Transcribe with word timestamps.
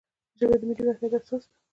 ژبه 0.39 0.55
د 0.59 0.61
ملي 0.69 0.83
وحدت 0.85 1.13
اساس 1.23 1.43
ده. 1.49 1.55